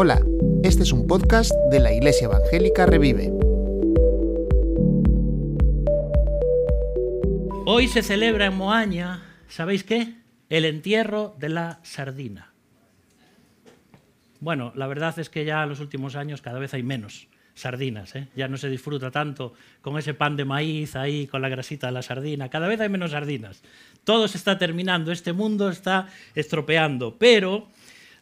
[0.00, 0.22] Hola,
[0.62, 3.32] este es un podcast de la Iglesia Evangélica Revive.
[7.66, 10.14] Hoy se celebra en Moaña, ¿sabéis qué?
[10.48, 12.52] El entierro de la sardina.
[14.40, 18.14] Bueno, la verdad es que ya en los últimos años cada vez hay menos sardinas,
[18.14, 18.28] ¿eh?
[18.36, 19.52] ya no se disfruta tanto
[19.82, 22.88] con ese pan de maíz ahí, con la grasita de la sardina, cada vez hay
[22.88, 23.62] menos sardinas.
[24.04, 26.06] Todo se está terminando, este mundo está
[26.36, 27.68] estropeando, pero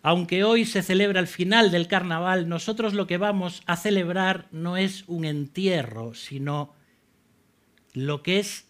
[0.06, 4.76] aunque hoy se celebra el final del carnaval, nosotros lo que vamos a celebrar no
[4.76, 6.72] es un entierro, sino
[7.92, 8.68] lo que es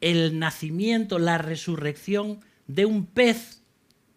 [0.00, 3.62] el nacimiento, la resurrección de un pez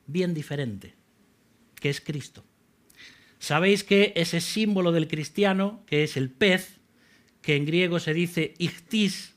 [0.07, 0.95] bien diferente,
[1.75, 2.43] que es Cristo.
[3.37, 6.79] Sabéis que ese símbolo del cristiano, que es el pez,
[7.43, 9.35] que en griego se dice ichtis,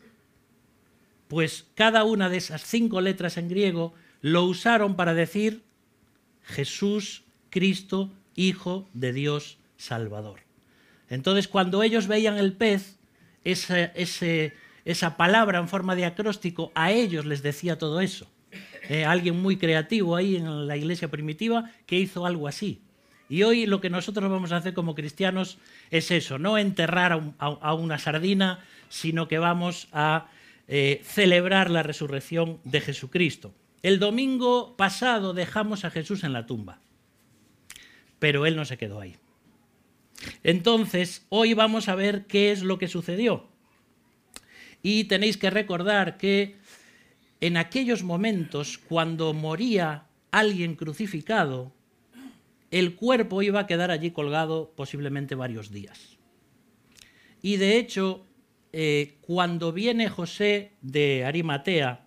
[1.29, 3.93] pues cada una de esas cinco letras en griego
[4.23, 5.65] lo usaron para decir
[6.45, 10.41] Jesús, Cristo, Hijo de Dios Salvador.
[11.09, 12.99] Entonces, cuando ellos veían el pez,
[13.45, 13.93] esa,
[14.85, 18.31] esa palabra en forma de acróstico, a ellos les decía todo eso.
[18.89, 22.83] Eh, alguien muy creativo ahí en la iglesia primitiva que hizo algo así.
[23.29, 25.59] Y hoy lo que nosotros vamos a hacer como cristianos
[25.91, 30.29] es eso, no enterrar a, una sardina, sino que vamos a
[30.69, 33.55] eh, celebrar la resurrección de Jesucristo.
[33.85, 36.81] El domingo pasado dejamos a Jesús en la tumba,
[38.19, 39.17] pero él no se quedó ahí.
[40.43, 43.47] Entonces, hoy vamos a ver qué es lo que sucedió.
[44.83, 46.57] Y tenéis que recordar que
[47.43, 51.71] en aquellos momentos, cuando moría alguien crucificado,
[52.71, 56.17] el cuerpo iba a quedar allí colgado posiblemente varios días.
[57.43, 58.25] Y de hecho,
[58.73, 62.04] eh, cuando viene José de Arimatea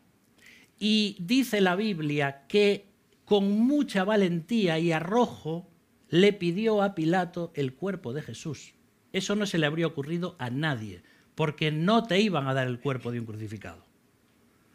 [0.79, 2.85] y dice la Biblia que
[3.25, 5.67] con mucha valentía y arrojo
[6.09, 8.73] le pidió a Pilato el cuerpo de Jesús.
[9.11, 11.01] Eso no se le habría ocurrido a nadie,
[11.35, 13.85] porque no te iban a dar el cuerpo de un crucificado.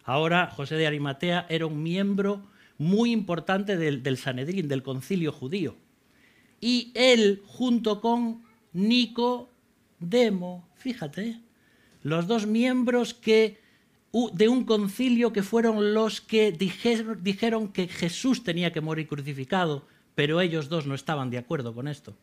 [0.04, 2.42] Ahora José de Arimatea era un miembro
[2.78, 5.76] muy importante del, Sanedrín, del concilio judío.
[6.60, 8.42] Y él, junto con
[8.72, 11.40] Nicodemo, fíjate,
[12.02, 13.61] los dos miembros que,
[14.12, 20.40] de un concilio que fueron los que dijeron, que Jesús tenía que morir crucificado, pero
[20.40, 22.14] ellos dos no estaban de acuerdo con esto.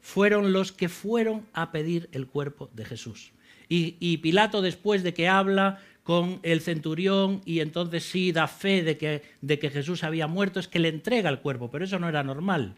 [0.00, 3.32] Fueron los que fueron a pedir el cuerpo de Jesús.
[3.68, 8.82] Y, y, Pilato, después de que habla con el centurión y entonces sí da fe
[8.82, 11.98] de que, de que Jesús había muerto, es que le entrega el cuerpo, pero eso
[11.98, 12.76] no era normal.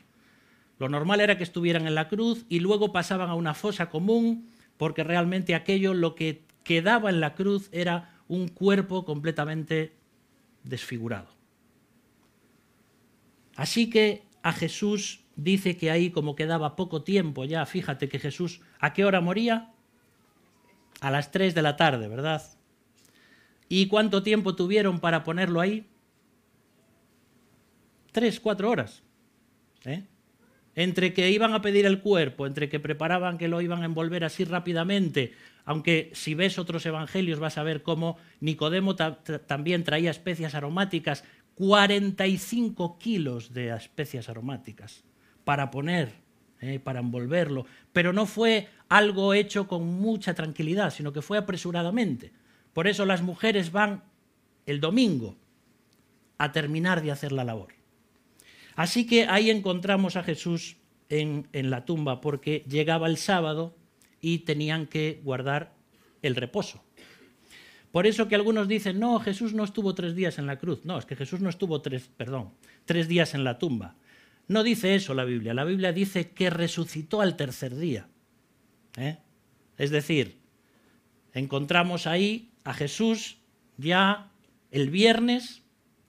[0.81, 4.49] Lo normal era que estuvieran en la cruz y luego pasaban a una fosa común,
[4.79, 9.93] porque realmente aquello lo que quedaba en la cruz era un cuerpo completamente
[10.63, 11.27] desfigurado.
[13.57, 18.61] Así que a Jesús dice que ahí como quedaba poco tiempo ya, fíjate que Jesús,
[18.79, 19.73] ¿a qué hora moría?
[21.01, 22.41] A las 3 de la tarde, ¿verdad?
[23.69, 25.89] ¿Y cuánto tiempo tuvieron para ponerlo ahí?
[28.13, 29.03] Tres, cuatro horas.
[29.87, 30.05] ¿eh?
[30.77, 34.23] Entre que iban a pedir el cuerpo, entre que preparaban que lo iban a envolver
[34.23, 35.35] así rápidamente,
[35.65, 42.99] aunque si ves otros evangelios vas a ver cómo Nicodemo también traía especias aromáticas, 45
[42.99, 45.05] kilos de especias aromáticas
[45.45, 46.13] para poner,
[46.61, 46.79] ¿eh?
[46.79, 47.67] para envolverlo.
[47.93, 52.33] Pero no fue algo hecho con mucha tranquilidad, sino que fue apresuradamente.
[52.73, 54.05] Por eso las mujeres van
[54.67, 55.37] el domingo
[56.39, 57.75] a terminar de hacer la labor.
[58.77, 60.77] Así que ahí encontramos a Jesús
[61.11, 63.77] en, la tumba porque llegaba el sábado
[64.21, 65.75] y tenían que guardar
[66.23, 66.83] el reposo.
[67.93, 70.85] Por eso que algunos dicen, no, Jesús no estuvo tres días en la cruz.
[70.85, 72.53] No, es que Jesús no estuvo tres, perdón,
[72.85, 73.97] tres días en la tumba.
[74.47, 75.55] No dice eso la Biblia.
[75.55, 78.09] La Biblia dice que resucitó al tercer día.
[78.97, 79.19] ¿eh?
[79.77, 80.39] Es decir,
[81.35, 83.39] encontramos ahí a Jesús
[83.77, 84.31] ya
[84.71, 85.63] el viernes,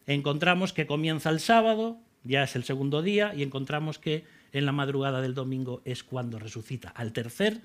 [0.06, 4.72] encontramos que comienza el sábado, ya es el segundo día, y encontramos que en la
[4.72, 7.62] madrugada del domingo es cuando resucita, al tercer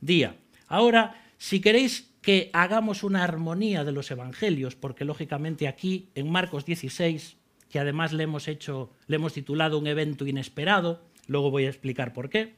[0.00, 0.36] día.
[0.68, 6.64] Ahora, si queréis que hagamos una armonía de los evangelios, porque lógicamente aquí en Marcos
[6.64, 7.36] 16,
[7.70, 12.12] que además le hemos hecho, le hemos titulado un evento inesperado, luego voy a explicar
[12.12, 12.54] por qué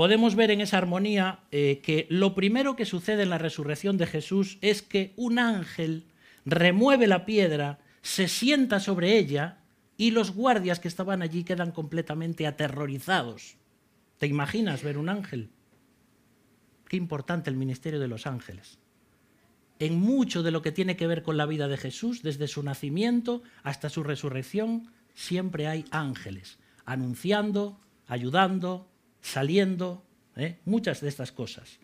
[0.00, 4.06] podemos ver en esa armonía eh, que lo primero que sucede en la resurrección de
[4.06, 6.04] Jesús es que un ángel
[6.46, 9.58] remueve la piedra, se sienta sobre ella
[9.98, 13.56] y los guardias que estaban allí quedan completamente aterrorizados.
[14.16, 15.50] ¿Te imaginas ver un ángel?
[16.90, 18.80] Qué importante el ministerio de los ángeles.
[19.78, 22.64] En mucho de lo que tiene que ver con la vida de Jesús, desde su
[22.64, 27.78] nacimiento hasta su resurrección, siempre hay ángeles, anunciando,
[28.08, 28.88] ayudando,
[29.20, 30.04] saliendo,
[30.34, 30.58] ¿eh?
[30.64, 31.78] muchas de estas cosas.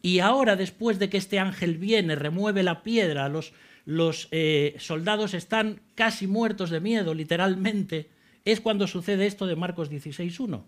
[0.00, 5.82] Y ahora, después de que este ángel viene, remueve la piedra, los, eh, soldados están
[5.94, 8.08] casi muertos de miedo, literalmente,
[8.46, 10.64] es cuando sucede esto de Marcos 16.1.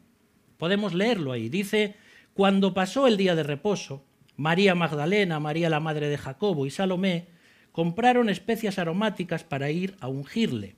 [0.59, 1.49] Podemos leerlo ahí.
[1.49, 1.97] Dice,
[2.39, 4.05] cuando pasó el día de reposo,
[4.37, 7.27] María Magdalena, María la madre de Jacobo y Salomé
[7.73, 10.77] compraron especias aromáticas para ir a ungirle.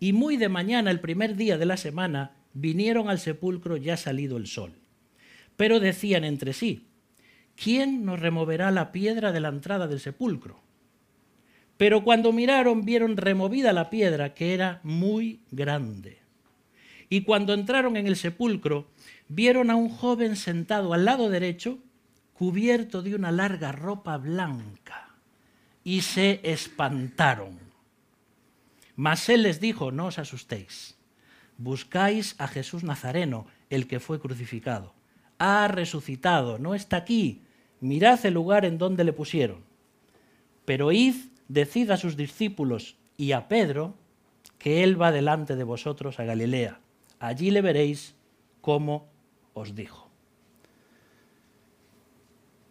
[0.00, 4.36] Y muy de mañana, el primer día de la semana, vinieron al sepulcro ya salido
[4.36, 4.74] el sol.
[5.56, 6.88] Pero decían entre sí,
[7.56, 10.60] ¿quién nos removerá la piedra de la entrada del sepulcro?
[11.78, 16.18] Pero cuando miraron vieron removida la piedra que era muy grande.
[17.08, 18.88] Y cuando entraron en el sepulcro,
[19.28, 21.78] vieron a un joven sentado al lado derecho,
[22.32, 25.14] cubierto de una larga ropa blanca,
[25.84, 27.58] y se espantaron.
[28.96, 30.96] Mas él les dijo, no os asustéis,
[31.56, 34.94] buscáis a Jesús Nazareno, el que fue crucificado.
[35.38, 37.42] Ha resucitado, no está aquí,
[37.80, 39.62] mirad el lugar en donde le pusieron.
[40.64, 41.14] Pero id,
[41.48, 43.94] decid a sus discípulos y a Pedro
[44.58, 46.80] que él va delante de vosotros a Galilea.
[47.20, 48.14] Allí le veréis
[48.60, 49.08] como
[49.58, 50.08] os dijo.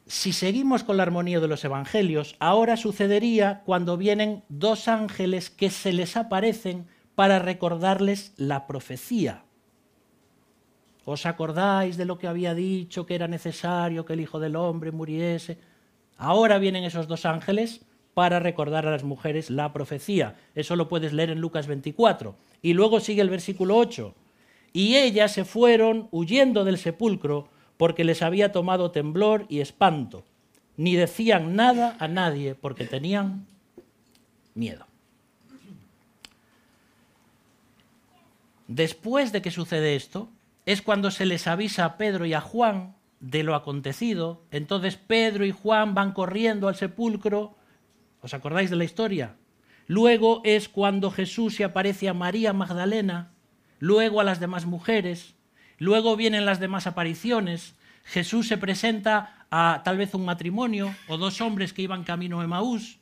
[0.08, 5.70] Si seguimos con la armonía de los evangelios, ahora sucedería cuando vienen dos ángeles que
[5.70, 9.44] se les aparecen para recordarles la profecía.
[11.04, 14.92] ¿Os acordáis de lo que había dicho, que era necesario que el Hijo del Hombre
[14.92, 15.58] muriese?
[16.16, 20.36] Ahora vienen esos dos ángeles para recordar a las mujeres la profecía.
[20.56, 22.36] Eso lo puedes leer en Lucas 24.
[22.62, 24.16] Y luego sigue el versículo 8
[24.74, 30.26] y ellas se fueron huyendo del sepulcro porque les había tomado temblor y espanto.
[30.76, 33.48] Ni decían nada a nadie porque tenían
[34.54, 34.86] miedo.
[38.68, 40.30] Después de que sucede esto,
[40.66, 44.44] es cuando se les avisa a Pedro y a Juan de lo acontecido.
[44.52, 47.56] Entonces Pedro y Juan van corriendo al sepulcro.
[48.22, 49.36] ¿Os acordáis de la historia?
[49.88, 53.32] Luego es cuando Jesús se aparece a María Magdalena
[53.80, 55.36] luego a las demás mujeres,
[55.78, 61.42] luego vienen las demás apariciones, Jesús se presenta a tal vez un matrimonio o dos
[61.42, 63.00] hombres que iban camino a Maús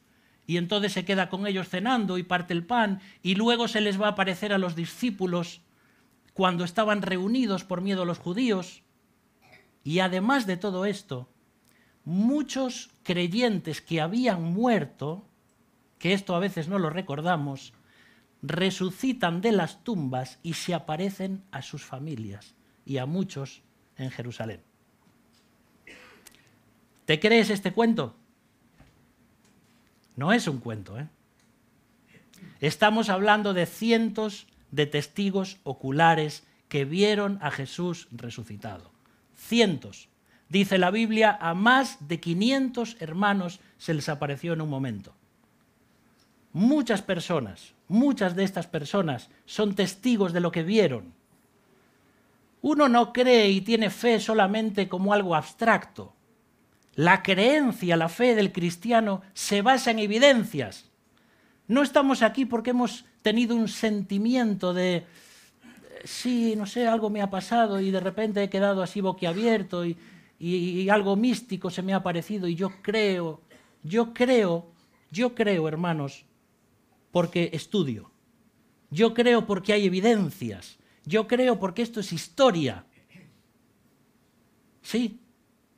[0.47, 3.99] y entonces se queda con ellos cenando y parte el pan y luego se les
[4.01, 5.61] va a aparecer a los discípulos
[6.33, 8.83] cuando estaban reunidos por miedo a los judíos.
[9.83, 11.29] Y además de todo esto,
[12.03, 15.25] muchos creyentes que habían muerto,
[15.97, 17.73] que esto a veces no lo recordamos,
[18.47, 22.53] resucitan de las tumbas y se aparecen a sus familias
[22.85, 23.61] y a muchos
[23.97, 24.61] en Jerusalén.
[27.05, 28.15] ¿Te crees este cuento?
[30.15, 31.07] No es un cuento, ¿eh?
[32.59, 38.91] Estamos hablando de cientos de testigos oculares que vieron a Jesús resucitado.
[39.35, 40.09] Cientos.
[40.49, 45.13] Dice la Biblia, a más de 500 hermanos se les apareció en un momento.
[46.53, 51.13] Muchas personas, muchas de estas personas son testigos de lo que vieron.
[52.61, 56.13] Uno no cree y tiene fe solamente como algo abstracto.
[56.95, 60.89] La creencia, la fe del cristiano se basa en evidencias.
[61.67, 65.05] No estamos aquí porque hemos tenido un sentimiento de,
[66.03, 69.97] sí, no sé, algo me ha pasado y de repente he quedado así boquiabierto y,
[70.89, 73.41] algo místico se me ha parecido y yo creo,
[73.83, 74.67] yo creo,
[75.09, 76.25] yo creo, hermanos,
[77.15, 78.11] porque estudio.
[78.89, 80.77] Yo creo porque hay evidencias.
[81.05, 82.83] Yo creo porque esto es historia.
[84.81, 85.21] Sí,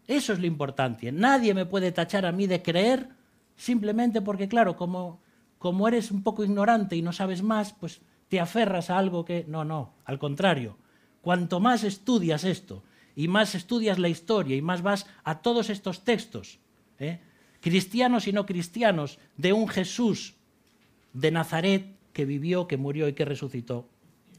[0.07, 1.11] eso es lo importante.
[1.11, 3.09] Nadie me puede tachar a mí de creer
[3.55, 5.21] simplemente porque, claro, como,
[5.59, 9.45] como eres un poco ignorante y no sabes más, pues te aferras a algo que...
[9.47, 10.79] No, no, al contrario.
[11.21, 12.83] Cuanto más estudias esto
[13.15, 16.57] y más estudias la historia y más vas a todos estos textos,
[16.97, 17.19] ¿eh?
[17.61, 20.36] cristianos y no cristianos, de un Jesús
[21.17, 23.89] de Nazaret que vivió, que murió y que resucitó,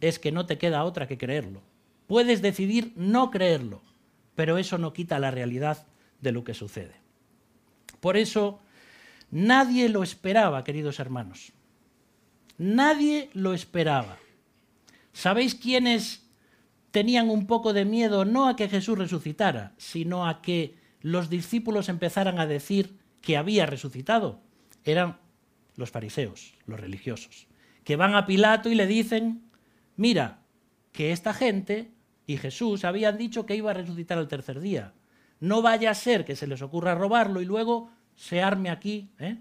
[0.01, 1.61] es que no te queda otra que creerlo.
[2.07, 3.83] Puedes decidir no creerlo,
[4.37, 5.87] pero eso no quita la realidad
[6.21, 6.95] de lo que sucede.
[8.01, 8.61] Por eso,
[9.33, 11.53] nadie lo esperaba, queridos hermanos.
[12.59, 14.17] Nadie lo esperaba.
[15.13, 16.23] ¿Sabéis quiénes
[16.93, 21.89] tenían un poco de miedo no a que Jesús resucitara, sino a que los discípulos
[21.89, 24.41] empezaran a decir que había resucitado?
[24.85, 25.19] Eran
[25.79, 27.47] los fariseos, los religiosos,
[27.85, 29.49] que van a Pilato y le dicen,
[29.97, 30.41] mira,
[30.93, 31.93] que esta gente
[32.27, 34.93] y Jesús habían dicho que iba a resucitar al tercer día.
[35.41, 39.39] No vaya a ser que se les ocurra robarlo y luego se arme aquí, ¿eh?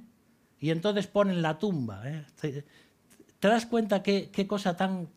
[0.60, 2.04] y entonces ponen la tumba.
[2.06, 2.26] ¿eh?
[2.40, 2.64] ¿Te,
[3.42, 5.10] das cuenta qué, qué cosa tan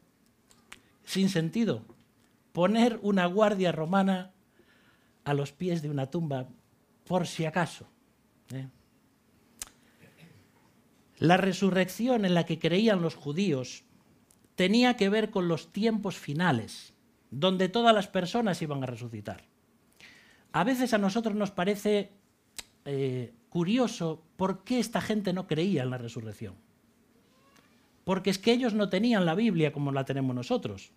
[1.05, 1.83] sin sentido.
[2.53, 4.33] Poner una guardia romana
[5.25, 6.49] a los pies de una tumba,
[7.05, 7.87] por si acaso.
[8.55, 8.69] ¿eh?
[11.21, 13.85] La resurrección en la que creían los judíos
[14.55, 16.95] tenía que ver con los tiempos finales,
[17.31, 19.45] donde todas las personas iban a resucitar.
[20.53, 22.11] A veces a nosotros nos parece
[22.87, 26.55] eh, curioso por qué esta gente no creía en la resurrección.
[28.05, 30.91] Porque es que ellos no tenían la Biblia como la tenemos nosotros.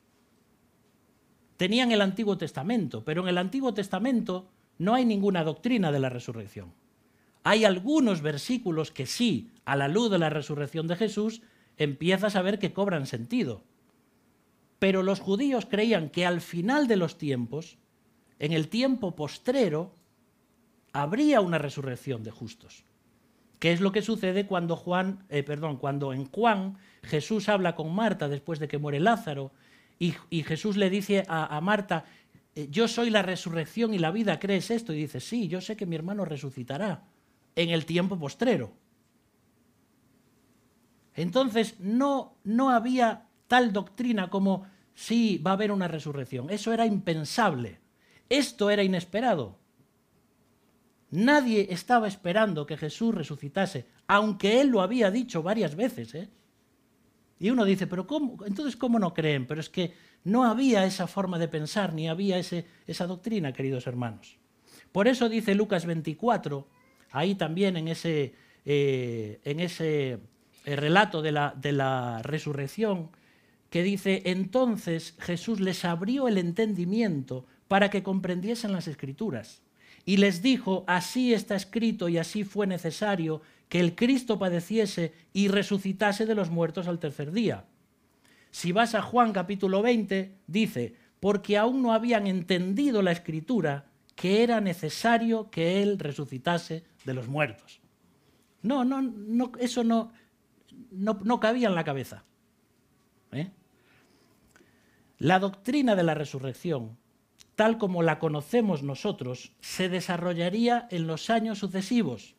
[1.57, 6.07] Tenían el Antiguo Testamento, pero en el Antiguo Testamento no hay ninguna doctrina de la
[6.07, 6.73] resurrección.
[7.43, 11.41] Hay algunos versículos que sí, a la luz de la resurrección de Jesús,
[11.77, 13.63] empiezas a ver que cobran sentido.
[14.79, 17.77] Pero los judíos creían que al final de los tiempos,
[18.39, 19.95] en el tiempo postrero,
[20.91, 22.83] habría una resurrección de justos.
[23.59, 27.95] ¿Qué es lo que sucede cuando Juan, eh, perdón, cuando en Juan Jesús habla con
[27.95, 29.51] Marta después de que muere Lázaro
[29.99, 32.03] y, Jesús le dice a, a Marta,
[32.55, 34.91] eh, yo soy la resurrección y la vida, ¿crees esto?
[34.91, 37.03] Y dice, sí, yo sé que mi hermano resucitará
[37.55, 38.73] en el tiempo postrero.
[41.15, 44.65] Entonces no, no había tal doctrina como
[44.95, 46.49] sí va a haber una resurrección.
[46.49, 47.79] Eso era impensable.
[48.29, 49.57] Esto era inesperado.
[51.11, 56.15] Nadie estaba esperando que Jesús resucitase, aunque él lo había dicho varias veces.
[56.15, 56.29] ¿eh?
[57.39, 58.43] Y uno dice, pero ¿cómo?
[58.45, 59.45] Entonces, ¿cómo no creen?
[59.45, 59.93] Pero es que
[60.23, 64.37] no había esa forma de pensar, ni había ese, esa doctrina, queridos hermanos.
[64.91, 66.67] Por eso dice Lucas 24,
[67.11, 68.33] ahí también en ese,
[68.65, 70.19] eh, en ese
[70.65, 73.09] eh, relato de la, de la resurrección,
[73.69, 79.63] que dice, entonces Jesús les abrió el entendimiento para que comprendiesen las escrituras.
[80.05, 85.47] Y les dijo, así está escrito y así fue necesario que el Cristo padeciese y
[85.47, 87.65] resucitase de los muertos al tercer día.
[88.51, 94.43] Si vas a Juan capítulo 20, dice, porque aún no habían entendido la escritura que
[94.43, 97.79] era necesario que Él resucitase de los muertos.
[98.61, 100.11] No, no, no eso no,
[100.91, 102.23] no, cabía en la cabeza.
[103.31, 103.51] ¿eh?
[105.17, 106.97] La doctrina de la resurrección,
[107.55, 112.35] tal como la conocemos nosotros, se desarrollaría en los años sucesivos.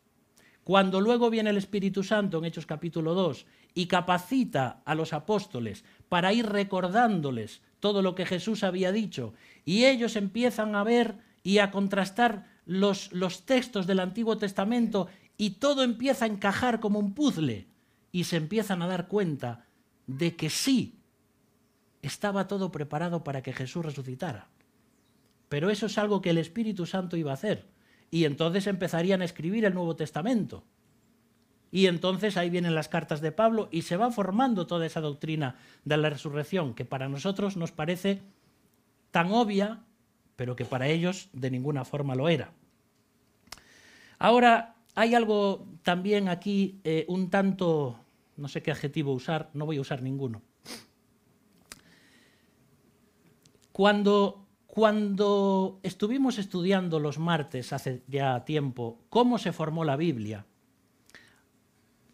[0.63, 5.83] Cuando luego viene el Espíritu Santo en Hechos capítulo 2 y capacita a los apóstoles
[6.09, 11.59] para ir recordándoles todo lo que Jesús había dicho, y ellos empiezan a ver y
[11.59, 17.13] a contrastar los, los textos del Antiguo Testamento y todo empieza a encajar como un
[17.13, 17.67] puzzle
[18.15, 19.65] y se empiezan a dar cuenta
[20.07, 21.01] de que sí,
[22.01, 24.47] estaba todo preparado para que Jesús resucitara.
[25.49, 27.67] Pero eso es algo que el Espíritu Santo iba a hacer.
[28.11, 30.63] Y entonces empezarían a escribir el Nuevo Testamento.
[31.71, 35.57] Y entonces ahí vienen las cartas de Pablo y se va formando toda esa doctrina
[35.83, 38.21] de la resurrección, que para nosotros nos parece
[39.11, 39.83] tan obvia,
[40.37, 42.53] pero que para ellos de ninguna forma lo era.
[44.19, 47.99] Ahora, hay algo también aquí eh, un tanto,
[48.37, 50.41] no sé qué adjetivo usar, no voy a usar ninguno.
[53.71, 60.45] Cuando cuando estuvimos estudiando los martes hace ya tiempo cómo se formó la Biblia,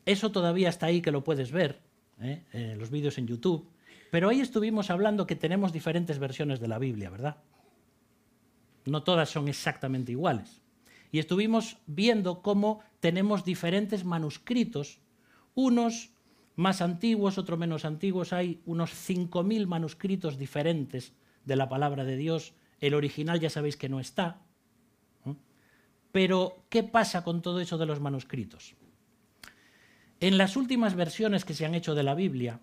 [0.06, 1.82] eso todavía está ahí que lo puedes ver,
[2.20, 2.44] ¿eh?
[2.54, 3.68] en los vídeos en YouTube,
[4.12, 7.38] pero ahí estuvimos hablando que tenemos diferentes versiones de la Biblia, ¿verdad?
[8.86, 10.62] No todas son exactamente iguales.
[11.12, 15.00] Y estuvimos viendo cómo tenemos diferentes manuscritos,
[15.56, 16.12] unos
[16.56, 21.14] más antiguos, otros menos antiguos, hay unos 5.000 manuscritos diferentes
[21.46, 22.54] de la palabra de Dios.
[22.80, 24.42] El original ya sabéis que no está.
[26.12, 28.76] Pero, ¿qué pasa con todo eso de los manuscritos?
[30.20, 32.60] En las últimas versiones que se han hecho de la Biblia,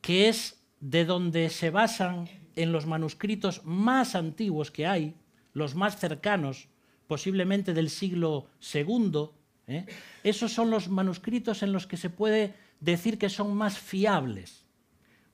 [0.00, 5.14] que es de donde se basan en los manuscritos más antiguos que hay,
[5.52, 6.68] los más cercanos,
[7.06, 9.30] posiblemente del siglo II,
[9.66, 9.86] ¿eh?
[10.22, 14.64] esos son los manuscritos en los que se puede decir que son más fiables.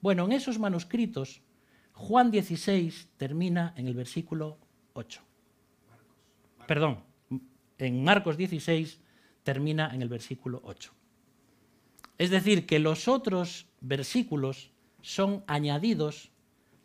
[0.01, 1.43] Bueno, en esos manuscritos
[1.93, 4.59] Juan 16 termina en el versículo
[4.95, 5.21] 8.
[6.67, 7.05] Perdón,
[7.79, 9.01] en Marcos 16
[9.43, 10.93] termina en el versículo 8.
[12.19, 14.71] Es decir, que los otros versículos
[15.01, 16.31] son añadidos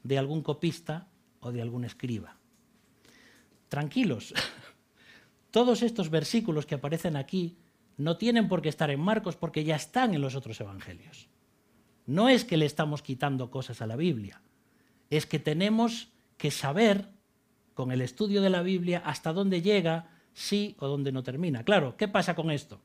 [0.04, 1.08] de algún copista
[1.40, 2.38] o de algún escriba.
[3.70, 4.34] Tranquilos,
[5.58, 7.58] todos estos versículos que aparecen aquí
[7.98, 11.30] no tienen por qué estar en Marcos porque ya están en los otros evangelios.
[12.06, 14.40] No es que le estamos quitando cosas a la Biblia,
[15.10, 17.10] es que tenemos que saber
[17.74, 21.64] con el estudio de la Biblia hasta dónde llega, sí o dónde no termina.
[21.64, 22.80] Claro, ¿qué pasa con esto?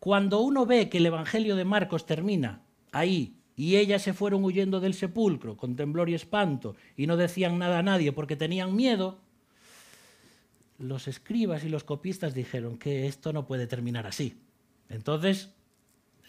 [0.00, 4.80] Cuando uno ve que el Evangelio de Marcos termina ahí y ellas se fueron huyendo
[4.80, 9.20] del sepulcro con temblor y espanto y no decían nada a nadie porque tenían miedo,
[10.78, 14.40] los escribas y los copistas dijeron que esto no puede terminar así.
[14.88, 15.50] Entonces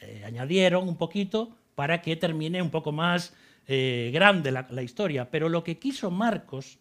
[0.02, 3.34] eh, añadieron un poquito para que termine un poco más
[3.68, 5.30] eh, grande la, la historia.
[5.30, 6.80] Pero lo que quiso Marcos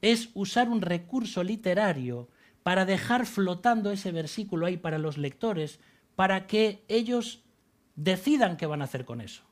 [0.00, 2.28] es usar un recurso literario
[2.62, 5.80] para dejar flotando ese versículo ahí para los lectores,
[6.16, 7.44] para que ellos
[7.94, 9.42] decidan qué van a hacer con eso.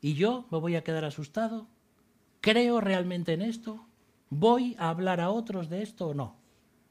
[0.00, 1.66] ¿Y yo me voy a quedar asustado?
[2.40, 3.87] ¿Creo realmente en esto?
[4.30, 6.36] ¿Voy a hablar a otros de esto o no?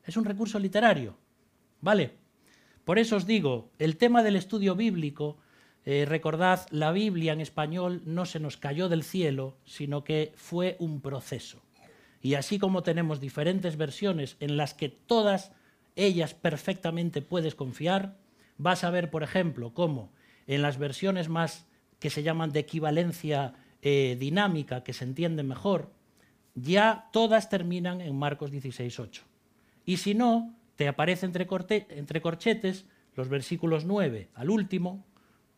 [0.03, 1.17] Es un recurso literario.
[1.82, 2.15] ¿Vale?
[2.84, 5.38] Por eso os digo, el tema del estudio bíblico,
[5.86, 10.77] eh, recordad, la Biblia en español no se nos cayó del cielo, sino que fue
[10.79, 11.62] un proceso.
[12.22, 15.51] Y así como tenemos diferentes versiones en las que todas
[15.96, 18.17] ellas perfectamente puedes confiar,
[18.58, 20.12] vas a ver, por ejemplo, cómo
[20.48, 21.67] en las versiones más
[22.00, 25.91] que se llaman de equivalencia eh, dinámica, que se entienden mejor,
[26.58, 29.22] ya todas terminan en Marcos 16.8.
[29.86, 32.86] Y si no, te aparece entre, corchetes
[33.16, 35.06] los versículos 9 al último,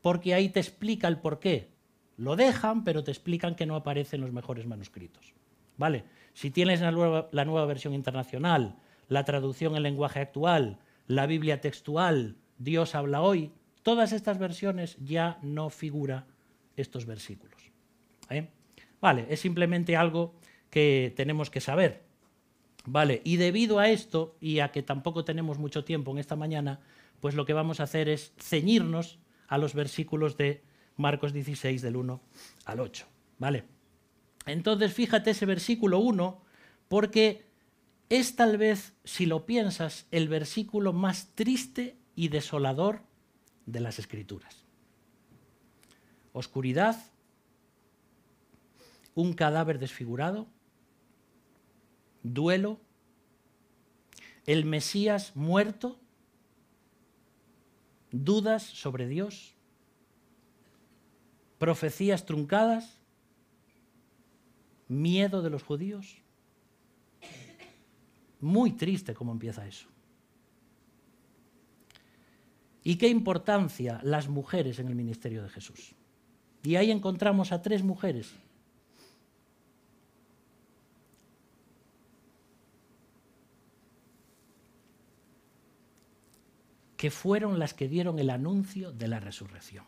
[0.01, 1.69] porque ahí te explica el por qué.
[2.17, 5.33] Lo dejan, pero te explican que no aparece en los mejores manuscritos.
[5.77, 6.03] ¿Vale?
[6.33, 8.75] Si tienes la nueva, la nueva versión internacional,
[9.07, 13.53] la traducción en lenguaje actual, la Biblia textual, Dios habla hoy,
[13.83, 16.27] todas estas versiones ya no figura
[16.75, 17.71] estos versículos.
[18.29, 18.49] ¿eh?
[18.99, 20.35] Vale, es simplemente algo
[20.69, 22.03] que tenemos que saber.
[22.85, 26.79] Vale, y debido a esto, y a que tampoco tenemos mucho tiempo en esta mañana,
[27.19, 30.63] pues lo que vamos a hacer es ceñirnos a los versículos de
[30.95, 32.21] Marcos 16 del 1
[32.65, 33.05] al 8.
[33.37, 33.65] ¿Vale?
[34.45, 36.41] Entonces, fíjate ese versículo 1,
[36.87, 37.45] porque
[38.09, 43.01] es tal vez, si lo piensas, el versículo más triste y desolador
[43.65, 44.65] de las Escrituras.
[46.33, 46.97] Oscuridad,
[49.13, 50.47] un cadáver desfigurado,
[52.23, 52.79] duelo,
[54.45, 55.99] el Mesías muerto,
[58.11, 59.53] dudas sobre Dios,
[61.57, 62.97] profecías truncadas,
[64.87, 66.17] miedo de los judíos.
[68.39, 69.87] Muy triste cómo empieza eso.
[72.83, 75.93] ¿Y qué importancia las mujeres en el ministerio de Jesús?
[76.63, 78.33] Y ahí encontramos a tres mujeres
[86.99, 89.85] que fueron las que dieron el anuncio de la resurrección.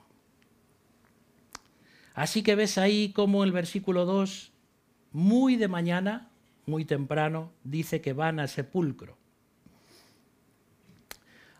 [2.13, 4.53] Así que ves ahí como el versículo 2,
[5.11, 6.31] muy de mañana,
[6.65, 9.17] muy temprano, dice que van al sepulcro.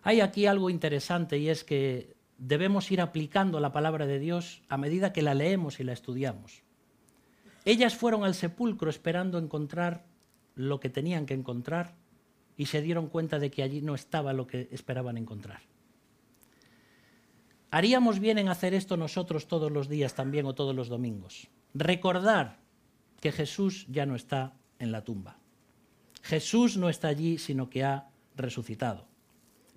[0.03, 4.77] Hay aquí algo interesante y es que debemos ir aplicando la palabra de Dios a
[4.77, 6.63] medida que la leemos y la estudiamos.
[7.65, 10.05] Ellas fueron al sepulcro esperando encontrar
[10.55, 12.00] lo que tenían que encontrar
[12.61, 15.61] y se dieron cuenta de que allí no estaba lo que esperaban encontrar.
[17.71, 21.47] Haríamos bien en hacer esto nosotros todos los días también o todos los domingos.
[21.73, 22.59] Recordar
[23.19, 25.39] que Jesús ya no está en la tumba.
[26.21, 29.07] Jesús no está allí, sino que ha resucitado.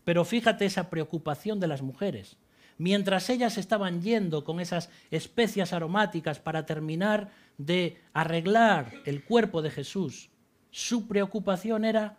[0.05, 2.37] Pero fíjate esa preocupación de las mujeres.
[2.77, 9.71] Mientras ellas estaban yendo con esas especias aromáticas para terminar de arreglar el cuerpo de
[9.71, 10.29] Jesús,
[10.71, 12.19] su preocupación era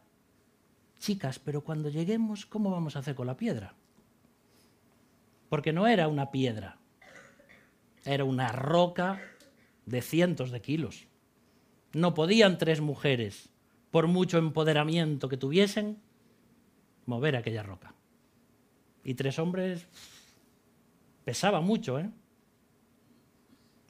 [1.05, 3.75] chicas, pero cuando lleguemos, ¿cómo vamos a hacer con la piedra?
[5.49, 6.79] Porque no era una piedra,
[8.05, 9.21] era una roca
[9.85, 11.05] de cientos de kilos.
[11.93, 13.49] No podían tres mujeres,
[13.91, 16.01] por mucho empoderamiento que tuviesen,
[17.05, 17.93] mover aquella roca.
[19.03, 19.87] Y tres hombres
[21.23, 22.09] pesaba mucho, ¿eh?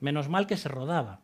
[0.02, 1.22] Menos mal que se rodaba.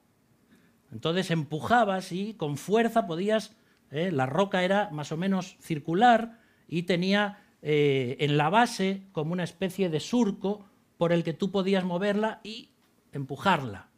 [0.89, 3.57] Entonces empujabas y con fuerza podías
[3.91, 4.11] ¿eh?
[4.11, 9.43] La roca era más o menos circular y tenía eh, en la base como una
[9.43, 10.65] especie de surco
[10.97, 12.71] por el que tú podías moverla y
[13.11, 13.89] empujarla.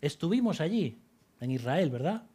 [0.00, 1.00] Estuvimos allí,
[1.40, 2.26] en Israel, ¿verdad?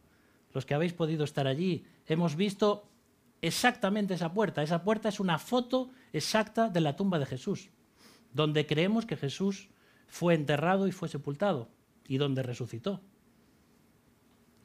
[0.53, 2.89] Los que habéis podido estar allí, hemos visto
[3.41, 4.63] exactamente esa puerta.
[4.63, 7.69] Esa puerta es una foto exacta de la tumba de Jesús,
[8.33, 9.69] donde creemos que Jesús
[10.07, 11.69] fue enterrado y fue sepultado
[12.07, 13.01] y donde resucitó.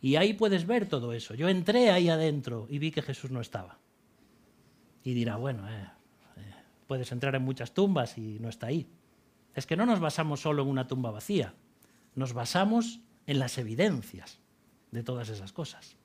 [0.00, 1.34] Y ahí puedes ver todo eso.
[1.34, 3.78] Yo entré ahí adentro y vi que Jesús no estaba.
[5.02, 5.88] Y dirá, bueno, eh,
[6.36, 6.54] eh,
[6.86, 8.86] puedes entrar en muchas tumbas y no está ahí.
[9.54, 11.54] Es que no nos basamos solo en una tumba vacía,
[12.14, 14.38] nos basamos en las evidencias
[14.90, 15.96] de todas esas cosas.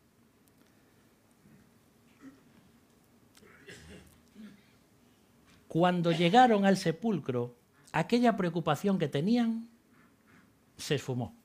[5.67, 7.56] Cuando llegaron al sepulcro,
[7.91, 9.69] aquella preocupación que tenían
[10.77, 11.36] se esfumó,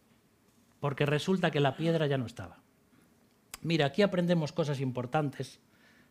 [0.80, 2.58] porque resulta que la piedra ya no estaba.
[3.62, 5.60] Mira, aquí aprendemos cosas importantes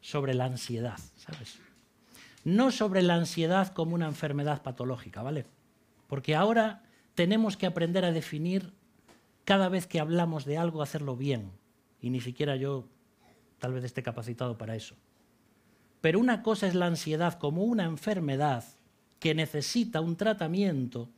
[0.01, 1.59] sobre la ansiedad, ¿sabes?
[2.43, 5.45] No sobre la ansiedad como una enfermedad patológica, ¿vale?
[6.07, 6.83] Porque ahora
[7.15, 8.73] tenemos que aprender a definir
[9.43, 11.51] cada vez que hablamos de algo, hacerlo bien.
[12.01, 12.87] Y ni siquiera yo
[13.59, 14.95] tal vez esté capacitado para eso.
[16.01, 18.63] Pero una cosa es la ansiedad como una enfermedad
[19.19, 21.09] que necesita un tratamiento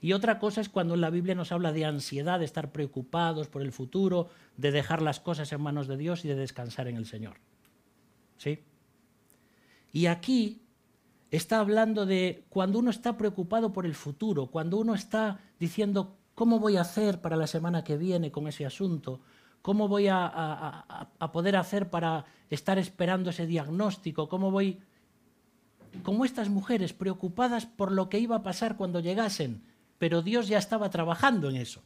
[0.00, 3.48] y otra cosa es cuando en la Biblia nos habla de ansiedad, de estar preocupados
[3.48, 6.96] por el futuro, de dejar las cosas en manos de Dios y de descansar en
[6.96, 7.38] el Señor.
[8.36, 8.62] ¿Sí?
[9.92, 10.62] Y aquí
[11.30, 16.58] está hablando de cuando uno está preocupado por el futuro, cuando uno está diciendo, ¿cómo
[16.58, 19.20] voy a hacer para la semana que viene con ese asunto?
[19.62, 20.26] ¿Cómo voy a,
[21.18, 24.28] a poder hacer para estar esperando ese diagnóstico?
[24.28, 24.78] ¿Cómo voy...?
[26.02, 29.62] Como estas mujeres preocupadas por lo que iba a pasar cuando llegasen,
[29.98, 31.82] pero Dios ya estaba trabajando en eso.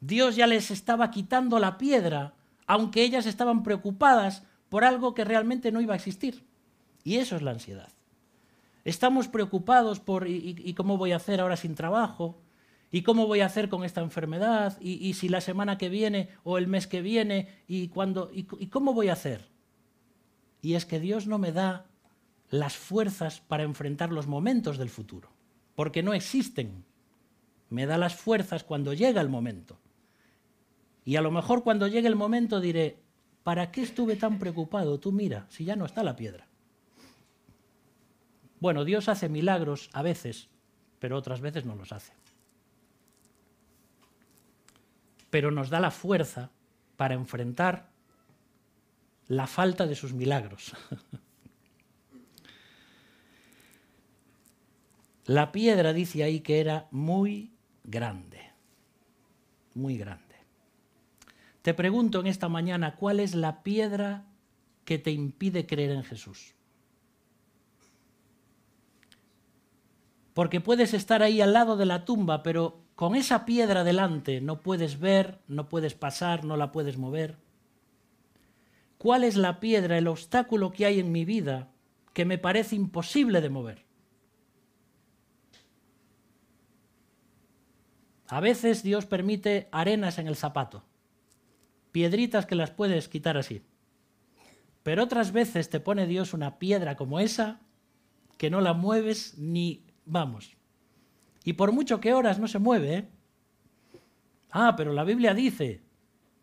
[0.00, 2.34] Dios ya les estaba quitando la piedra,
[2.66, 6.44] aunque ellas estaban preocupadas por algo que realmente no iba a existir.
[7.04, 7.88] Y eso es la ansiedad.
[8.84, 12.40] Estamos preocupados por y, cómo voy a hacer ahora sin trabajo,
[12.90, 16.58] y cómo voy a hacer con esta enfermedad, y, si la semana que viene o
[16.58, 19.48] el mes que viene, y, cuándo, y cómo voy a hacer.
[20.62, 21.86] Y es que Dios no me da
[22.50, 25.30] las fuerzas para enfrentar los momentos del futuro,
[25.74, 26.84] porque no existen.
[27.70, 29.78] Me da las fuerzas cuando llega el momento.
[31.04, 32.98] Y a lo mejor cuando llegue el momento diré,
[33.42, 35.00] ¿para qué estuve tan preocupado?
[35.00, 36.46] Tú mira, si ya no está la piedra.
[38.60, 40.48] Bueno, Dios hace milagros a veces,
[40.98, 42.12] pero otras veces no los hace.
[45.30, 46.50] Pero nos da la fuerza
[46.96, 47.90] para enfrentar
[49.28, 50.74] la falta de sus milagros.
[55.26, 57.52] la piedra dice ahí que era muy
[57.88, 58.40] grande,
[59.74, 60.36] muy grande.
[61.62, 64.26] Te pregunto en esta mañana, ¿cuál es la piedra
[64.84, 66.54] que te impide creer en Jesús?
[70.34, 74.60] Porque puedes estar ahí al lado de la tumba, pero con esa piedra delante no
[74.60, 77.36] puedes ver, no puedes pasar, no la puedes mover.
[78.98, 81.70] ¿Cuál es la piedra, el obstáculo que hay en mi vida
[82.12, 83.87] que me parece imposible de mover?
[88.28, 90.84] A veces Dios permite arenas en el zapato,
[91.92, 93.62] piedritas que las puedes quitar así.
[94.82, 97.60] Pero otras veces te pone Dios una piedra como esa
[98.36, 100.56] que no la mueves ni vamos.
[101.44, 102.94] Y por mucho que horas no se mueve.
[102.94, 103.08] ¿eh?
[104.50, 105.82] Ah, pero la Biblia dice,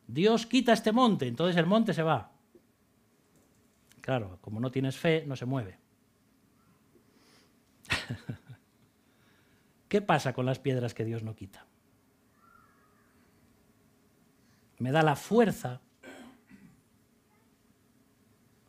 [0.08, 2.32] Dios quita este monte, entonces el monte se va.
[4.02, 5.78] Claro, como no tienes fe, no se mueve.
[9.88, 11.66] ¿Qué pasa con las piedras que Dios no quita?
[14.80, 15.82] Me da la fuerza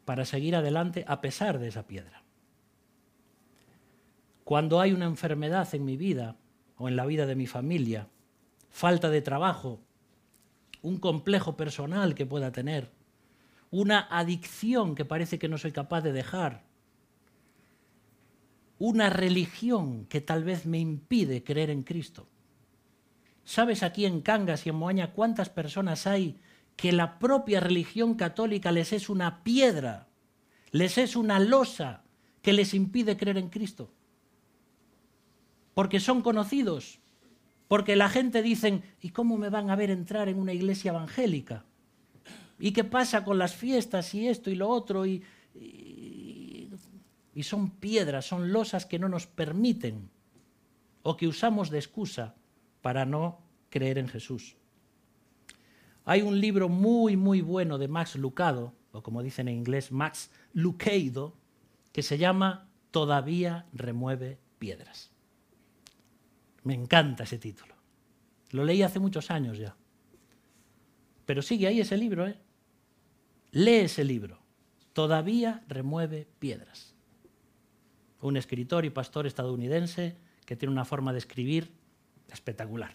[0.05, 2.23] para seguir adelante a pesar de esa piedra.
[4.45, 6.37] Cuando hay una enfermedad en mi vida
[6.79, 8.09] o en la vida de mi familia,
[8.71, 9.81] falta de trabajo,
[10.83, 12.93] un complejo personal que pueda tener,
[13.73, 16.63] una adicción que parece que no soy capaz de dejar,
[18.79, 22.29] una religión que tal vez me impide creer en Cristo.
[23.47, 26.37] ¿Sabes aquí en Cangas y en Moaña cuántas personas hay
[26.75, 30.09] que la propia religión católica les es una piedra,
[30.73, 32.03] les es una losa
[32.43, 33.93] que les impide creer en Cristo?
[35.75, 36.99] Porque son conocidos,
[37.69, 41.65] porque la gente dice, ¿y cómo me van a ver entrar en una iglesia evangélica?
[42.59, 45.07] ¿Y qué pasa con las fiestas y esto y lo otro?
[45.07, 45.23] Y,
[47.43, 50.11] son piedras, son losas que no nos permiten
[51.05, 52.35] o que usamos de excusa
[52.87, 54.55] para no creer en Jesús.
[56.05, 60.31] Hay un libro muy, muy bueno de Max Lucado, o como dicen en inglés, Max
[60.53, 61.35] Lucado,
[61.91, 65.11] que se llama Todavía remueve piedras.
[66.63, 67.75] Me encanta ese título.
[68.53, 69.75] Lo leí hace muchos años ya.
[71.25, 72.39] Pero sigue ahí ese libro, ¿eh?
[73.51, 74.39] Lee ese libro.
[74.93, 76.95] Todavía remueve piedras.
[78.21, 81.85] Un escritor y pastor estadounidense que tiene una forma de escribir
[82.31, 82.93] espectacular.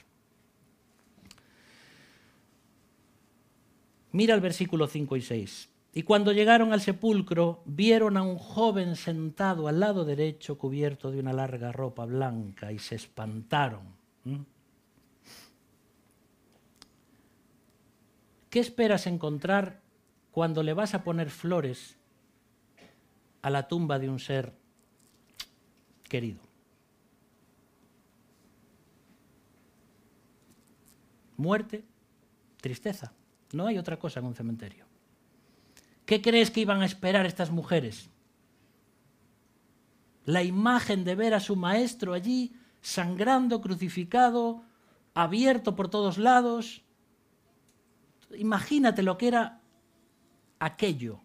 [4.12, 5.70] Mira el versículo 5 y 6.
[5.94, 11.20] Y cuando llegaron al sepulcro, vieron a un joven sentado al lado derecho, cubierto de
[11.20, 13.84] una larga ropa blanca, y se espantaron.
[18.50, 19.82] ¿Qué esperas encontrar
[20.32, 21.98] cuando le vas a poner flores
[23.42, 24.54] a la tumba de un ser
[26.08, 26.51] querido?
[31.42, 31.84] Muerte,
[32.62, 33.12] tristeza.
[33.52, 34.86] No hay otra cosa en un cementerio.
[36.06, 38.10] ¿Qué crees que iban a esperar estas mujeres?
[40.26, 44.64] La imagen de ver a su maestro allí, sangrando, crucificado,
[45.14, 46.84] abierto por todos lados.
[48.38, 49.62] Imagínate lo que era
[50.60, 51.22] aquello.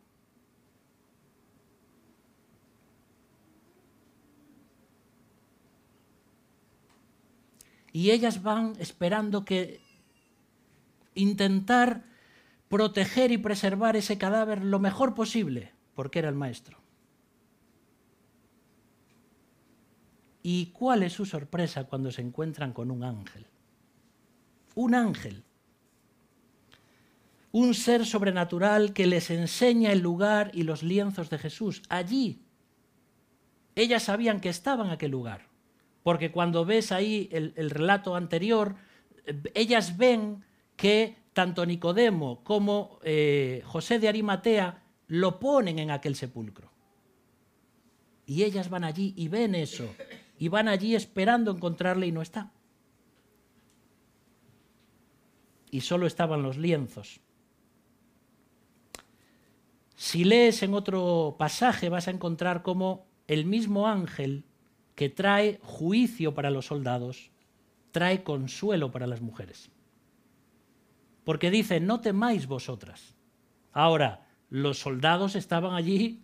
[7.93, 9.81] Y ellas van esperando que
[11.17, 12.05] intentar
[12.69, 16.79] proteger y preservar ese cadáver lo mejor posible, porque era el maestro.
[20.43, 23.47] ¿Y cuál es su sorpresa cuando se encuentran con un ángel?
[24.77, 25.43] Un ángel.
[27.51, 31.83] Un ser sobrenatural que les enseña el lugar y los lienzos de Jesús.
[31.89, 32.45] Allí.
[33.75, 35.49] Ellas sabían que estaba en aquel lugar.
[36.05, 38.77] Porque cuando ves ahí el, el relato anterior,
[39.55, 40.45] ellas ven
[40.77, 46.71] que tanto Nicodemo como eh, José de Arimatea lo ponen en aquel sepulcro.
[48.25, 49.89] Y ellas van allí y ven eso,
[50.39, 52.53] y van allí esperando encontrarle y no está.
[55.71, 57.21] Y solo estaban los lienzos.
[59.95, 64.45] Si lees en otro pasaje vas a encontrar como el mismo ángel
[64.95, 67.31] que trae juicio para los soldados,
[67.93, 69.71] trae consuelo para las mujeres
[71.27, 73.17] porque dice, no temáis vosotras.
[73.73, 76.23] Ahora, los soldados estaban allí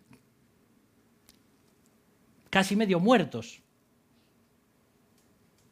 [2.50, 3.62] casi medio muertos.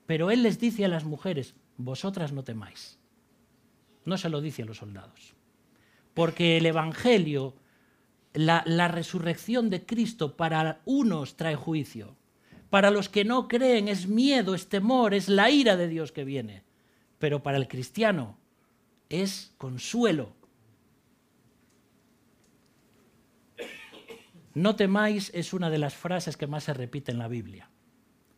[0.07, 2.99] Pero él les dice a las mujeres, vosotras no temáis.
[4.05, 5.35] No se lo dice a los soldados.
[6.13, 7.55] Porque el Evangelio,
[8.33, 12.17] la, la, resurrección de Cristo para unos trae juicio.
[12.69, 16.25] Para los que no creen es miedo, es temor, es la ira de Dios que
[16.25, 16.65] viene.
[17.21, 18.40] Pero para el cristiano
[19.11, 20.33] es consuelo.
[24.55, 27.71] No temáis es una de las frases que más se repite en la Biblia,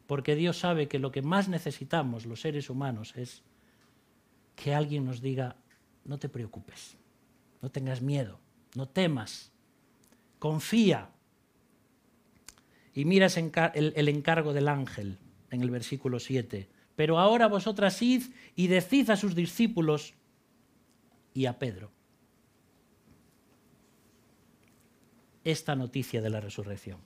[0.06, 3.42] porque Dios sabe que lo que más necesitamos los seres humanos es
[4.56, 5.56] que alguien nos diga,
[6.04, 6.96] no te preocupes,
[7.60, 8.40] no tengas miedo,
[8.74, 9.52] no temas,
[10.38, 11.10] confía.
[12.94, 15.18] Y miras el encargo del ángel
[15.50, 16.68] en el versículo 7.
[16.94, 20.14] Pero ahora vosotras id y decid a sus discípulos,
[21.34, 21.90] y a Pedro
[25.44, 26.98] esta noticia de la resurrección.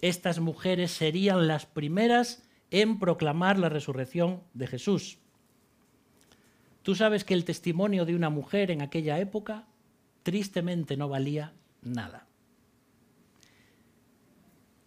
[0.00, 5.18] Estas mujeres serían las primeras en proclamar la resurrección de Jesús.
[6.82, 9.66] Tú sabes que el testimonio de una mujer en aquella época
[10.22, 12.26] tristemente no valía nada.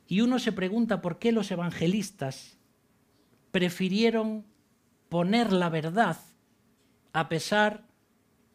[0.07, 2.57] Y uno se pregunta por qué los evangelistas
[3.51, 4.45] prefirieron
[5.09, 6.17] poner la verdad
[7.13, 7.86] a pesar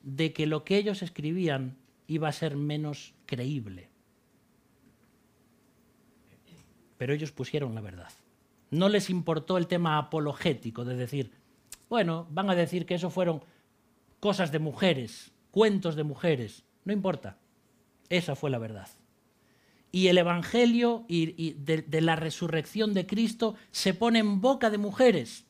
[0.03, 3.89] de que lo que ellos escribían iba a ser menos creíble.
[6.99, 8.11] Pero ellos pusieron la verdad.
[8.71, 11.33] No les importó el tema apologético de decir,
[11.89, 13.43] bueno, van a decir que eso fueron
[14.21, 16.65] cosas de mujeres, cuentos de mujeres.
[16.85, 17.39] No importa.
[18.09, 18.89] Esa fue la verdad.
[19.91, 24.79] Y el Evangelio y, de, de la resurrección de Cristo se pone en boca de
[24.79, 25.45] mujeres.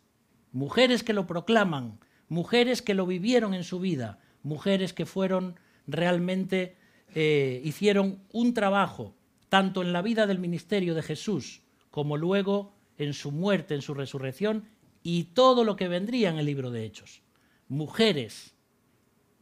[0.52, 6.76] Mujeres que lo proclaman, mujeres que lo vivieron en su vida, mujeres que fueron realmente,
[7.14, 9.14] eh, hicieron un trabajo,
[9.48, 13.94] tanto en la vida del ministerio de Jesús como luego en su muerte, en su
[13.94, 14.64] resurrección
[15.02, 17.22] y todo lo que vendría en el libro de Hechos.
[17.68, 18.54] Mujeres,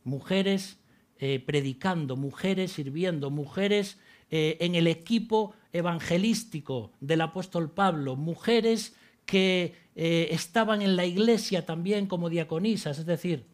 [0.04, 0.78] mujeres
[1.18, 3.98] eh, predicando, mujeres sirviendo, mujeres
[4.30, 12.06] eh, en el equipo evangelístico del apóstol Pablo, mujeres que estaban en la iglesia también
[12.06, 13.49] como diaconisas, es decir,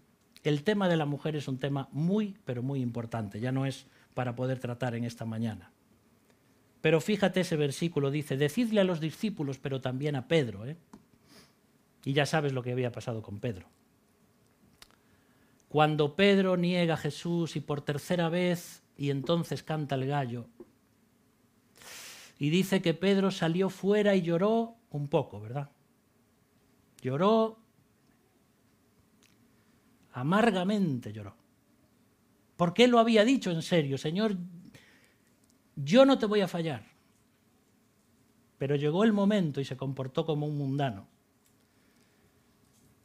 [0.48, 3.86] el tema de la mujer es un tema muy, pero muy importante, ya no es
[4.14, 5.72] para poder tratar en esta mañana.
[6.80, 10.66] Pero fíjate ese versículo, dice, decidle a los discípulos, pero también a Pedro.
[10.66, 10.76] ¿eh?
[12.04, 13.66] Y ya sabes lo que había pasado con Pedro.
[15.68, 20.46] Cuando Pedro niega a Jesús y por tercera vez, y entonces canta el gallo,
[22.38, 25.70] y dice que Pedro salió fuera y lloró un poco, ¿verdad?
[27.00, 27.58] Lloró
[30.16, 31.34] amargamente lloró.
[32.56, 34.34] Porque él lo había dicho en serio, Señor,
[35.76, 36.84] yo no te voy a fallar.
[38.56, 41.06] Pero llegó el momento y se comportó como un mundano.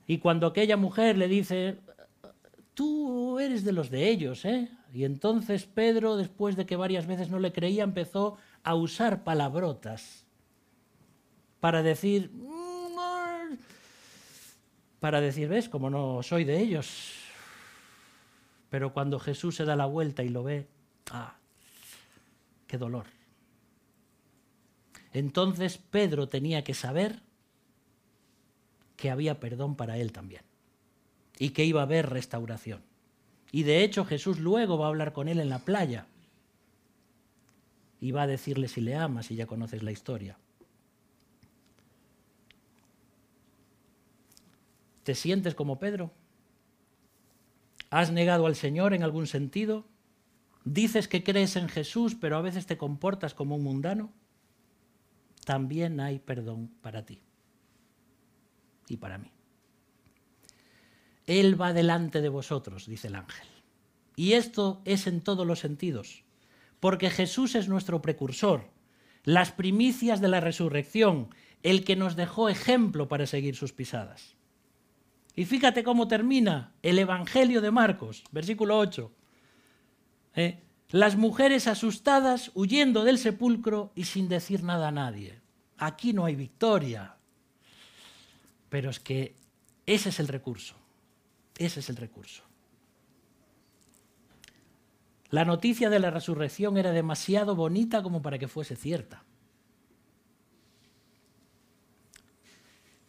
[0.07, 1.79] Y cuando aquella mujer le dice,
[2.73, 4.71] tú eres de los de ellos, ¿eh?
[4.93, 10.25] Y entonces Pedro, después de que varias veces no le creía, empezó a usar palabrotas
[11.59, 12.31] para decir,
[15.01, 17.15] para decir, ves, como no soy de ellos.
[18.69, 20.67] Pero cuando Jesús se da la vuelta y lo ve,
[21.09, 21.35] ah,
[22.67, 23.07] qué dolor.
[25.11, 27.19] Entonces Pedro tenía que saber
[28.95, 30.43] que había perdón para él también
[31.39, 32.83] y que iba a haber restauración.
[33.51, 36.05] Y de hecho Jesús luego va a hablar con él en la playa
[37.99, 40.37] y va a decirle si le ama, si ya conoces la historia.
[45.03, 46.11] ¿Te sientes como Pedro?
[47.89, 49.85] ¿Has negado al Señor en algún sentido?
[50.63, 54.13] ¿Dices que crees en Jesús, pero a veces te comportas como un mundano?
[55.45, 57.21] También hay perdón para ti
[58.87, 59.31] y para mí.
[61.25, 63.47] Él va delante de vosotros, dice el ángel.
[64.15, 66.23] Y esto es en todos los sentidos,
[66.79, 68.69] porque Jesús es nuestro precursor,
[69.23, 71.29] las primicias de la resurrección,
[71.63, 74.35] el que nos dejó ejemplo para seguir sus pisadas.
[75.35, 79.11] Y fíjate cómo termina el Evangelio de Marcos, versículo 8.
[80.35, 80.61] ¿Eh?
[80.89, 85.39] Las mujeres asustadas huyendo del sepulcro y sin decir nada a nadie.
[85.77, 87.15] Aquí no hay victoria.
[88.69, 89.35] Pero es que
[89.85, 90.75] ese es el recurso.
[91.57, 92.43] Ese es el recurso.
[95.29, 99.23] La noticia de la resurrección era demasiado bonita como para que fuese cierta.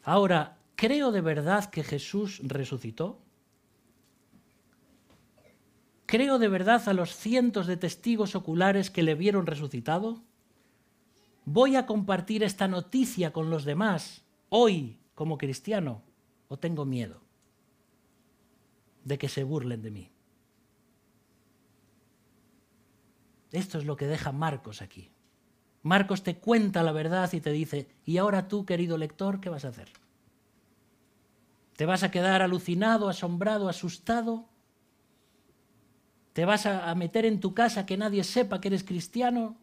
[0.04, 3.18] Ahora, ¿creo de verdad que Jesús resucitó?
[6.06, 10.20] ¿Creo de verdad a los cientos de testigos oculares que le vieron resucitado?
[11.44, 16.02] ¿Voy a compartir esta noticia con los demás hoy como cristiano
[16.48, 17.20] o tengo miedo
[19.04, 20.10] de que se burlen de mí?
[23.50, 25.10] Esto es lo que deja Marcos aquí.
[25.82, 29.64] Marcos te cuenta la verdad y te dice, y ahora tú, querido lector, ¿qué vas
[29.64, 29.88] a hacer?
[31.82, 34.48] ¿Te vas a quedar alucinado, asombrado, asustado?
[36.32, 39.56] ¿Te vas a meter en tu casa que nadie sepa que eres cristiano?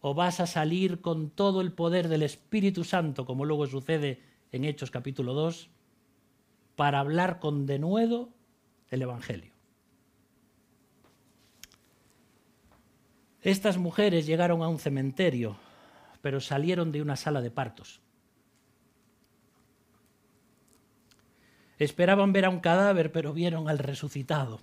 [0.00, 4.64] ¿O vas a salir con todo el poder del Espíritu Santo, como luego sucede en
[4.64, 5.68] Hechos capítulo 2,
[6.76, 8.30] para hablar con denuedo
[8.88, 9.52] el Evangelio?
[13.42, 15.58] Estas mujeres llegaron a un cementerio,
[16.22, 18.00] pero salieron de una sala de partos.
[21.80, 24.60] Esperaban ver a un cadáver, pero vieron al resucitado.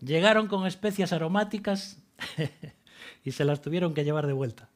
[0.00, 2.00] Llegaron con especias aromáticas
[3.24, 4.70] y se las tuvieron que llevar de vuelta.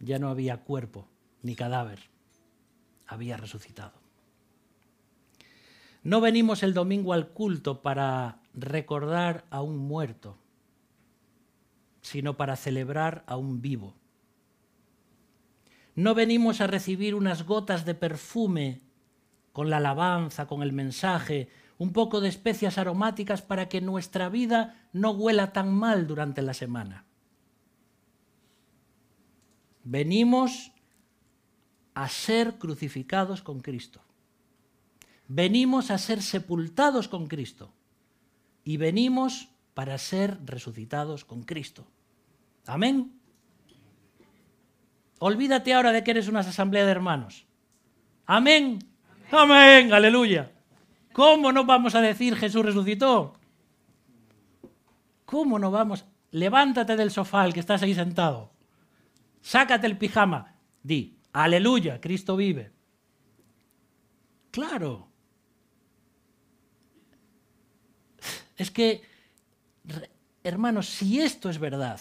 [0.00, 1.06] Ya no había cuerpo
[1.42, 1.98] ni cadáver,
[3.06, 3.92] había resucitado.
[6.02, 10.38] No venimos el domingo al culto para recordar a un muerto,
[12.00, 13.94] sino para celebrar a un vivo.
[15.94, 18.80] No venimos a recibir unas gotas de perfume
[19.52, 24.88] con la alabanza, con el mensaje, un poco de especias aromáticas para que nuestra vida
[24.92, 27.04] no huela tan mal durante la semana.
[29.84, 30.72] Venimos
[31.94, 34.00] a ser crucificados con Cristo.
[35.28, 37.72] Venimos a ser sepultados con Cristo.
[38.64, 41.86] Y venimos para ser resucitados con Cristo.
[42.66, 43.18] Amén.
[45.18, 47.46] Olvídate ahora de que eres una asamblea de hermanos.
[48.26, 48.91] Amén.
[49.32, 49.94] Amén.
[49.94, 50.52] Aleluya.
[51.14, 53.32] ¿Cómo no vamos a decir Jesús resucitó?
[55.24, 56.04] ¿Cómo no vamos?
[56.32, 58.52] Levántate del sofá, el que estás ahí sentado.
[59.40, 60.54] Sácate el pijama.
[60.82, 62.72] Di, aleluya, Cristo vive.
[64.50, 65.08] Claro.
[68.56, 69.02] Es que,
[70.44, 71.98] hermanos, si esto es verdad,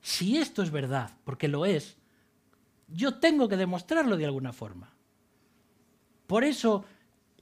[0.00, 1.96] si esto es verdad, porque lo es,
[2.88, 4.95] yo tengo que demostrarlo de alguna forma.
[6.26, 6.84] Por eso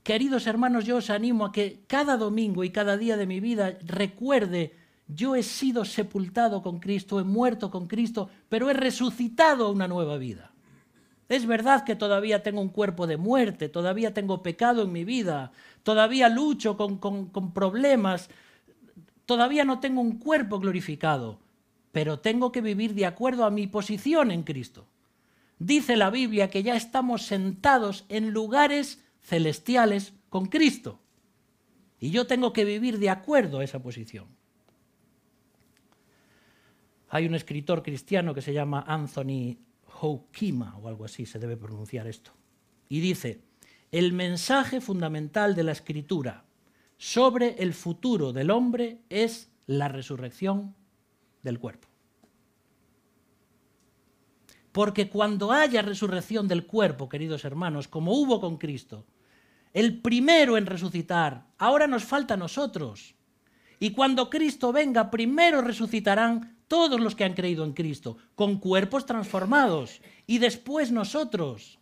[0.04, 3.78] Queridos hermanos, yo os animo a que cada domingo y cada día de mi vida
[3.86, 4.76] recuerde,
[5.08, 9.88] yo he sido sepultado con Cristo, he muerto con Cristo, pero he resucitado a una
[9.88, 10.52] nueva vida.
[11.30, 15.52] Es verdad que todavía tengo un cuerpo de muerte, todavía tengo pecado en mi vida,
[15.82, 18.28] todavía lucho con, con problemas,
[19.24, 21.38] todavía no tengo un cuerpo glorificado,
[21.92, 24.84] pero tengo que vivir de acuerdo a mi posición en Cristo.
[25.58, 31.00] Dice la Biblia que ya estamos sentados en lugares celestiales con Cristo.
[32.00, 34.26] Y yo tengo que vivir de acuerdo a esa posición.
[37.08, 39.58] Hay un escritor cristiano que se llama Anthony
[40.00, 42.32] Houkima, o algo así se debe pronunciar esto.
[42.88, 43.40] Y dice,
[43.92, 46.44] el mensaje fundamental de la escritura
[46.98, 50.74] sobre el futuro del hombre es la resurrección
[51.42, 51.93] del cuerpo.
[54.74, 59.06] Porque cuando haya resurrección del cuerpo, queridos hermanos, como hubo con Cristo,
[59.72, 63.14] el primero en resucitar, ahora nos falta a nosotros.
[63.78, 69.06] Y cuando Cristo venga, primero resucitarán todos los que han creído en Cristo, con cuerpos
[69.06, 71.78] transformados, y después nosotros.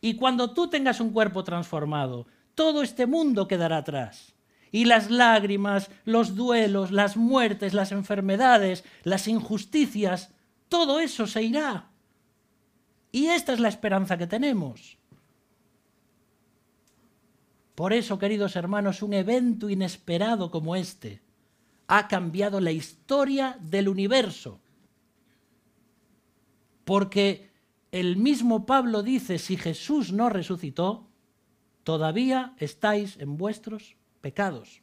[0.00, 2.26] Y cuando tú tengas un cuerpo transformado,
[2.56, 4.34] todo este mundo quedará atrás.
[4.72, 10.32] Y las lágrimas, los duelos, las muertes, las enfermedades, las injusticias,
[10.68, 11.93] todo eso se irá.
[13.14, 14.98] Y esta es la esperanza que tenemos.
[17.76, 21.22] Por eso, queridos hermanos, un evento inesperado como este
[21.86, 24.60] ha cambiado la historia del universo.
[26.84, 27.52] Porque
[27.92, 31.06] el mismo Pablo dice, si Jesús no resucitó,
[31.84, 34.82] todavía estáis en vuestros pecados.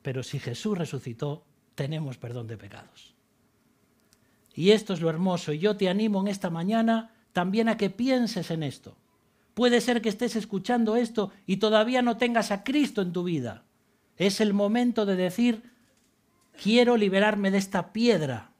[0.00, 1.44] Pero si Jesús resucitó,
[1.74, 3.11] tenemos perdón de pecados.
[4.54, 5.52] Y esto es lo hermoso.
[5.52, 8.96] Y yo te animo en esta mañana también a que pienses en esto.
[9.54, 13.64] Puede ser que estés escuchando esto y todavía no tengas a Cristo en tu vida.
[14.16, 15.62] Es el momento de decir,
[16.62, 18.52] quiero liberarme de esta piedra,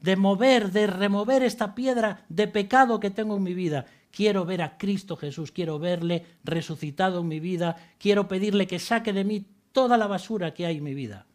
[0.00, 3.86] de mover, de remover esta piedra de pecado que tengo en mi vida.
[4.10, 9.12] Quiero ver a Cristo Jesús, quiero verle resucitado en mi vida, quiero pedirle que saque
[9.12, 11.26] de mí toda la basura que hay en mi vida.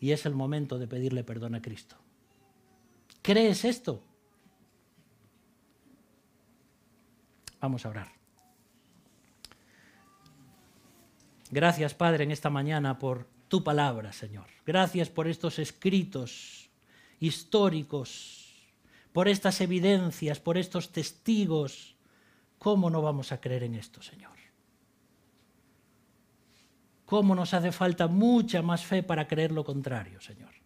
[0.00, 1.96] Y es el momento de pedirle perdón a Cristo.
[3.26, 4.00] ¿Crees esto?
[7.60, 8.12] Vamos a orar.
[11.50, 14.46] Gracias, Padre, en esta mañana por tu palabra, Señor.
[14.64, 16.70] Gracias por estos escritos
[17.18, 18.54] históricos,
[19.12, 21.96] por estas evidencias, por estos testigos.
[22.60, 24.36] ¿Cómo no vamos a creer en esto, Señor?
[27.06, 30.65] ¿Cómo nos hace falta mucha más fe para creer lo contrario, Señor?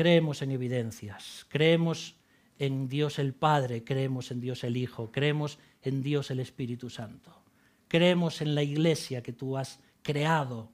[0.00, 2.16] Creemos en evidencias, creemos
[2.58, 7.42] en Dios el Padre, creemos en Dios el Hijo, creemos en Dios el Espíritu Santo.
[7.86, 10.72] Creemos en la iglesia que tú has creado.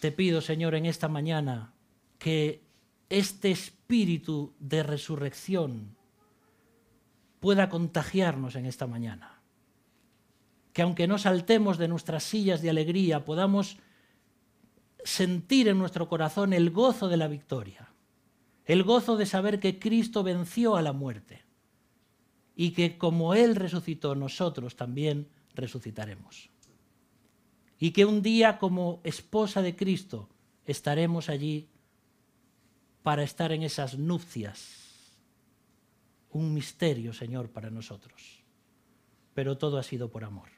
[0.00, 1.72] Te pido, Señor, en esta mañana
[2.18, 2.60] que
[3.08, 5.96] este espíritu de resurrección
[7.40, 9.40] pueda contagiarnos en esta mañana.
[10.74, 13.78] Que aunque no saltemos de nuestras sillas de alegría, podamos
[15.06, 17.86] sentir en nuestro corazón el gozo de la victoria
[18.66, 21.44] el gozo de saber que Cristo venció a la muerte
[22.56, 26.50] y que como Él resucitó, nosotros también resucitaremos.
[27.78, 30.28] Y que un día como esposa de Cristo
[30.64, 31.68] estaremos allí
[33.02, 35.14] para estar en esas nupcias.
[36.30, 38.42] Un misterio, Señor, para nosotros.
[39.34, 40.48] Pero todo ha sido por amor.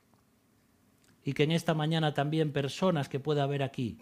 [1.24, 3.98] Y que en esta mañana también personas que pueda haber aquí,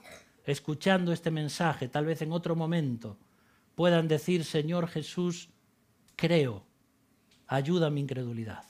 [0.46, 3.18] escuchando este mensaje, tal vez en otro momento,
[3.74, 5.50] puedan decir, Señor Jesús,
[6.14, 6.64] creo,
[7.46, 8.64] ayuda a mi incredulidad.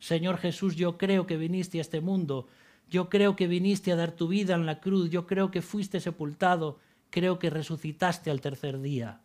[0.00, 2.48] Señor Jesús, yo creo que viniste a este mundo,
[2.90, 6.00] yo creo que viniste a dar tu vida en la cruz, yo creo que fuiste
[6.00, 6.78] sepultado,
[7.10, 9.22] creo que resucitaste al tercer día.